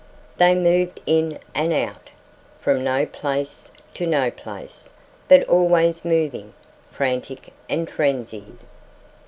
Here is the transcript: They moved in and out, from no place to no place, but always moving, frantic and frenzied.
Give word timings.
They 0.39 0.55
moved 0.55 0.99
in 1.05 1.37
and 1.53 1.71
out, 1.71 2.09
from 2.59 2.83
no 2.83 3.05
place 3.05 3.69
to 3.93 4.07
no 4.07 4.31
place, 4.31 4.89
but 5.27 5.43
always 5.47 6.03
moving, 6.03 6.55
frantic 6.89 7.53
and 7.69 7.87
frenzied. 7.87 8.57